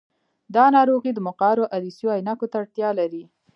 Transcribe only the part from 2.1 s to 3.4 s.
عینکو ته اړتیا لري.